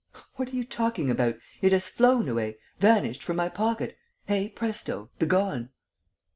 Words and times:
"What 0.33 0.47
are 0.47 0.55
you 0.55 0.63
talking 0.65 1.11
about?... 1.11 1.37
It 1.61 1.71
has 1.73 1.87
flown 1.87 2.27
away... 2.27 2.57
vanished 2.79 3.21
from 3.21 3.37
my 3.37 3.49
pocket: 3.49 3.95
hey 4.25 4.49
presto, 4.49 5.11
begone!" 5.19 5.69